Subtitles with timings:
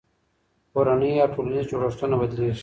[0.71, 2.59] کورنۍ او ټولنیز جوړښتونه بدلېږي.